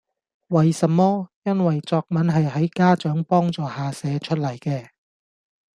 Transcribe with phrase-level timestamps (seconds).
[0.47, 1.29] 為什麼?
[1.43, 4.87] 因為作文係喺家長幫助下寫出嚟嘅